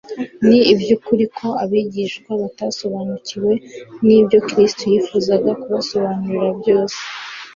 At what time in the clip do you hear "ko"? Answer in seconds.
1.37-1.47